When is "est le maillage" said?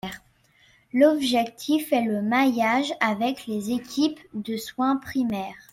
1.93-2.91